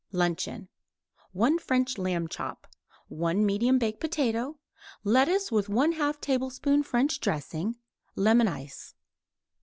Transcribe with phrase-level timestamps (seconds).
[0.13, 0.67] LUNCHEON
[1.33, 2.65] 1 French lamb chop;
[3.09, 4.57] 1 medium baked potato;
[5.03, 7.75] lettuce with 1/2 tablespoon French dressing;
[8.15, 8.95] lemon ice.